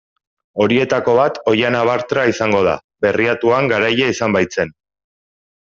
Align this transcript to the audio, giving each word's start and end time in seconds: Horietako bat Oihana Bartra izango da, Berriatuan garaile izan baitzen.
Horietako 0.63 1.13
bat 1.19 1.37
Oihana 1.51 1.83
Bartra 1.91 2.25
izango 2.33 2.65
da, 2.69 2.75
Berriatuan 3.07 3.73
garaile 3.75 4.13
izan 4.17 4.39
baitzen. 4.39 4.75